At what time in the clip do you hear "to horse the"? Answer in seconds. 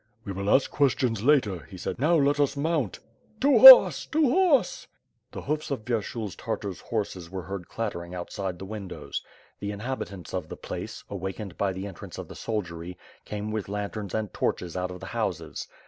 4.07-5.43